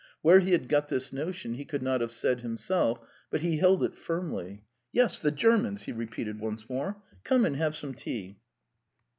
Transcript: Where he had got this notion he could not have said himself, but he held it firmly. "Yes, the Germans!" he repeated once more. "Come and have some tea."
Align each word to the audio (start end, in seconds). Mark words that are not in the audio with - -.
Where 0.23 0.39
he 0.39 0.53
had 0.53 0.67
got 0.67 0.87
this 0.87 1.13
notion 1.13 1.53
he 1.53 1.63
could 1.63 1.83
not 1.83 2.01
have 2.01 2.11
said 2.11 2.41
himself, 2.41 3.07
but 3.29 3.41
he 3.41 3.57
held 3.57 3.83
it 3.83 3.93
firmly. 3.93 4.63
"Yes, 4.91 5.19
the 5.19 5.29
Germans!" 5.29 5.83
he 5.83 5.91
repeated 5.91 6.39
once 6.39 6.67
more. 6.67 7.03
"Come 7.23 7.45
and 7.45 7.55
have 7.57 7.75
some 7.75 7.93
tea." 7.93 8.39